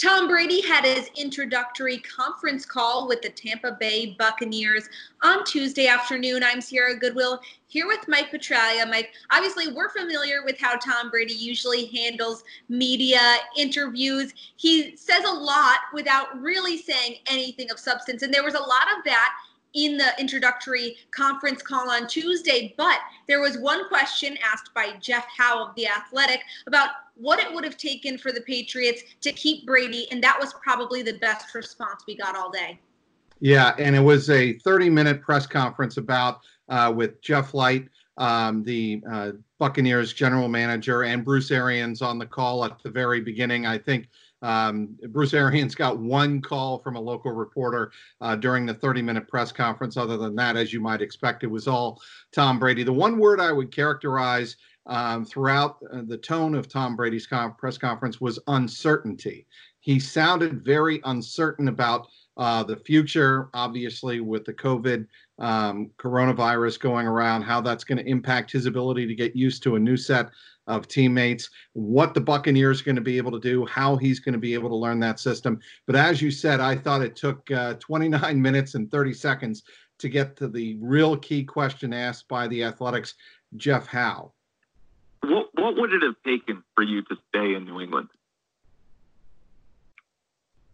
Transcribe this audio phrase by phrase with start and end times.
[0.00, 4.88] Tom Brady had his introductory conference call with the Tampa Bay Buccaneers
[5.22, 6.44] on Tuesday afternoon.
[6.44, 8.88] I'm Sierra Goodwill here with Mike Petraglia.
[8.88, 14.34] Mike, obviously, we're familiar with how Tom Brady usually handles media interviews.
[14.54, 18.86] He says a lot without really saying anything of substance, and there was a lot
[18.96, 19.34] of that
[19.74, 25.26] in the introductory conference call on Tuesday, but there was one question asked by Jeff
[25.36, 29.66] Howe of The Athletic about what it would have taken for the Patriots to keep
[29.66, 32.78] Brady, and that was probably the best response we got all day.
[33.40, 38.64] Yeah, and it was a 30 minute press conference about uh, with Jeff Licht, um,
[38.64, 43.66] the uh, Buccaneers general manager, and Bruce Arians on the call at the very beginning.
[43.66, 44.08] I think
[44.42, 49.28] um, Bruce Arians got one call from a local reporter uh, during the 30 minute
[49.28, 49.96] press conference.
[49.96, 52.00] Other than that, as you might expect, it was all
[52.32, 52.82] Tom Brady.
[52.82, 57.54] The one word I would characterize um, throughout uh, the tone of Tom Brady's com-
[57.56, 59.46] press conference was uncertainty.
[59.80, 62.08] He sounded very uncertain about
[62.38, 65.06] uh, the future, obviously, with the COVID
[65.38, 69.74] um, coronavirus going around, how that's going to impact his ability to get used to
[69.74, 70.30] a new set
[70.68, 74.34] of teammates, what the Buccaneers are going to be able to do, how he's going
[74.34, 75.58] to be able to learn that system.
[75.86, 79.64] But as you said, I thought it took uh, 29 minutes and 30 seconds
[79.98, 83.14] to get to the real key question asked by the Athletic's
[83.56, 84.32] Jeff Howe.
[85.22, 88.08] What, what would it have taken for you to stay in New England?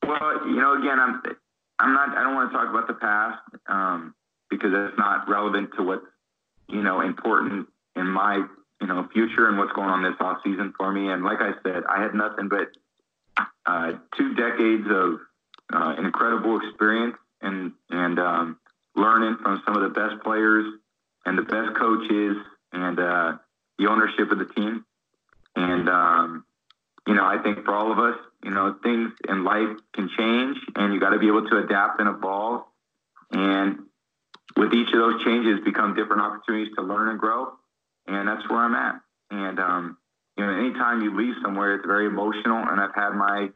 [0.06, 1.22] Well, you know, again, I'm
[1.79, 2.17] I'm not.
[2.17, 4.15] I don't want to talk about the past um,
[4.51, 6.07] because that's not relevant to what's
[6.69, 8.45] you know important in my
[8.81, 11.09] you know future and what's going on this off season for me.
[11.11, 12.69] And like I said, I had nothing but
[13.67, 15.19] uh, two decades of
[15.73, 18.59] uh, incredible experience and and um,
[18.97, 20.67] learning from some of the best players
[21.27, 22.37] and the best coaches
[22.73, 23.33] and uh,
[23.79, 24.85] the ownership of the team.
[25.56, 26.44] And, um,
[27.06, 30.56] you know, I think for all of us, you know, things in life can change
[30.76, 32.65] and you got to be able to adapt and evolve.
[33.31, 33.81] And
[34.56, 37.53] with each of those changes become different opportunities to learn and grow.
[38.06, 39.00] And that's where I'm at.
[39.31, 39.97] And, um,
[40.37, 42.56] you know, anytime you leave somewhere, it's very emotional.
[42.56, 43.48] And I've had my,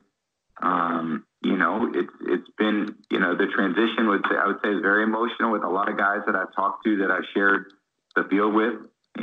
[0.63, 4.71] um, you know, it's it's been, you know, the transition would say, I would say
[4.71, 7.73] is very emotional with a lot of guys that I've talked to that I've shared
[8.17, 8.75] the field with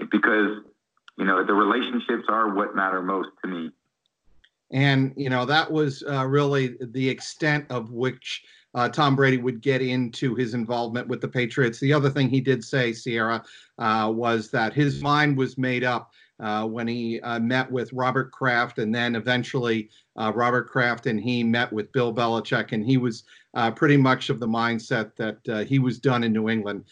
[0.09, 0.61] because
[1.17, 3.71] you know, the relationships are what matter most to me.
[4.71, 8.43] And, you know, that was uh, really the extent of which
[8.73, 11.79] uh, Tom Brady would get into his involvement with the Patriots.
[11.79, 13.43] The other thing he did say, Sierra,
[13.79, 16.11] uh, was that his mind was made up
[16.41, 21.19] uh, when he uh, met with Robert Kraft, and then eventually uh, Robert Kraft and
[21.19, 25.65] he met with Bill Belichick, and he was uh, pretty much of the mindset that
[25.65, 26.83] he was done in New England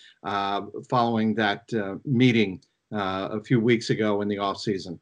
[0.90, 1.70] following that
[2.06, 2.62] meeting
[2.92, 4.98] a few weeks ago in the offseason.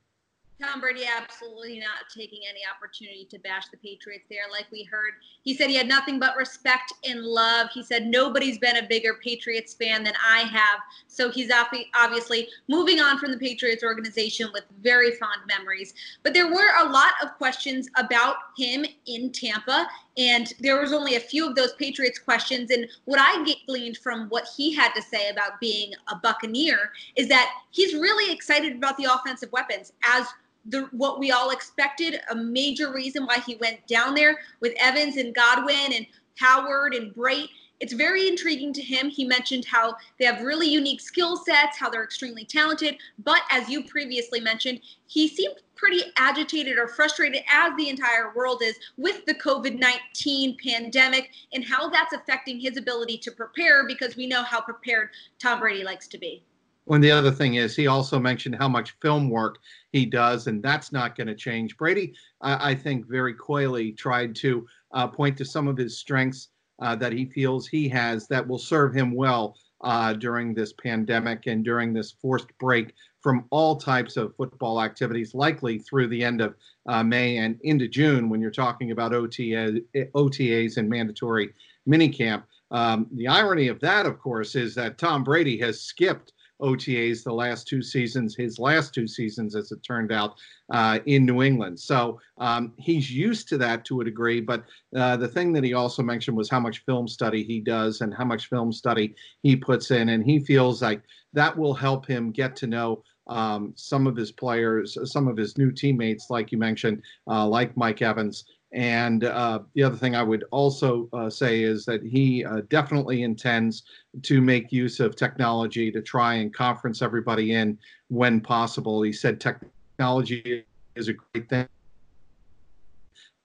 [0.61, 4.43] Tom Brady absolutely not taking any opportunity to bash the Patriots there.
[4.51, 5.13] Like we heard,
[5.43, 7.69] he said he had nothing but respect and love.
[7.73, 10.79] He said nobody's been a bigger Patriots fan than I have.
[11.07, 11.51] So he's
[11.95, 15.93] obviously moving on from the Patriots organization with very fond memories.
[16.21, 21.15] But there were a lot of questions about him in Tampa, and there was only
[21.15, 22.69] a few of those Patriots questions.
[22.69, 27.27] And what I gleaned from what he had to say about being a Buccaneer is
[27.29, 30.27] that he's really excited about the offensive weapons as
[30.65, 32.19] the what we all expected.
[32.29, 36.05] A major reason why he went down there with Evans and Godwin and
[36.37, 37.49] Howard and Brate.
[37.79, 39.09] It's very intriguing to him.
[39.09, 42.95] He mentioned how they have really unique skill sets, how they're extremely talented.
[43.23, 48.61] But as you previously mentioned, he seemed pretty agitated or frustrated, as the entire world
[48.61, 54.15] is, with the COVID 19 pandemic and how that's affecting his ability to prepare because
[54.15, 55.09] we know how prepared
[55.39, 56.43] Tom Brady likes to be.
[56.91, 59.59] When the other thing is, he also mentioned how much film work
[59.93, 61.77] he does, and that's not going to change.
[61.77, 66.49] Brady, I, I, think, very coyly tried to uh, point to some of his strengths
[66.81, 71.47] uh, that he feels he has that will serve him well uh, during this pandemic
[71.47, 76.41] and during this forced break from all types of football activities, likely through the end
[76.41, 76.55] of
[76.87, 81.53] uh, May and into June when you're talking about OTA, OTAs and mandatory
[81.87, 82.43] minicamp.
[82.69, 87.33] Um, the irony of that, of course, is that Tom Brady has skipped OTAs the
[87.33, 90.35] last two seasons, his last two seasons, as it turned out,
[90.71, 91.79] uh, in New England.
[91.79, 94.41] So um, he's used to that to a degree.
[94.41, 94.63] But
[94.95, 98.13] uh, the thing that he also mentioned was how much film study he does and
[98.13, 100.09] how much film study he puts in.
[100.09, 101.01] And he feels like
[101.33, 105.57] that will help him get to know um, some of his players, some of his
[105.57, 108.45] new teammates, like you mentioned, uh, like Mike Evans.
[108.73, 113.23] And uh, the other thing I would also uh, say is that he uh, definitely
[113.23, 113.83] intends
[114.21, 117.77] to make use of technology to try and conference everybody in
[118.07, 119.01] when possible.
[119.01, 120.65] He said technology
[120.95, 121.67] is a great thing.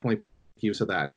[0.04, 0.22] Make
[0.60, 1.12] use of that.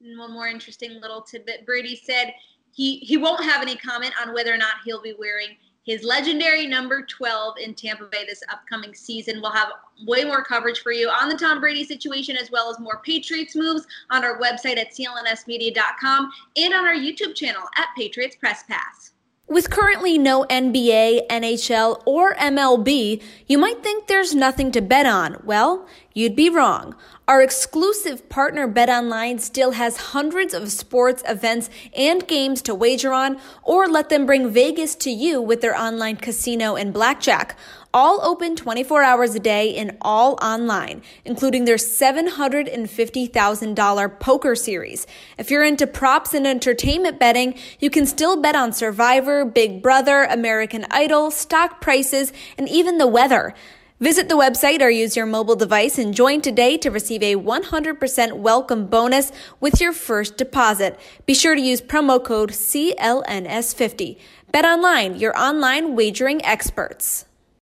[0.00, 1.64] One more interesting little tidbit.
[1.64, 2.34] Brady said
[2.74, 5.50] he, he won't have any comment on whether or not he'll be wearing
[5.84, 9.40] his legendary number 12 in Tampa Bay this upcoming season.
[9.40, 9.68] We'll have
[10.06, 13.56] way more coverage for you on the Tom Brady situation as well as more Patriots
[13.56, 19.12] moves on our website at clnsmedia.com and on our YouTube channel at Patriots Press Pass.
[19.48, 25.42] With currently no NBA, NHL, or MLB, you might think there's nothing to bet on.
[25.44, 26.94] Well, you'd be wrong.
[27.32, 33.40] Our exclusive partner BetOnline still has hundreds of sports events and games to wager on,
[33.62, 37.56] or let them bring Vegas to you with their online casino and blackjack
[37.94, 45.06] all open 24 hours a day and all online, including their $750,000 poker series.
[45.38, 50.24] If you're into props and entertainment betting, you can still bet on Survivor, Big Brother,
[50.24, 53.54] American Idol, stock prices, and even the weather.
[54.02, 58.32] Visit the website or use your mobile device and join today to receive a 100%
[58.32, 60.98] welcome bonus with your first deposit.
[61.24, 64.18] Be sure to use promo code CLNS50.
[64.50, 67.26] Bet online, your online wagering experts.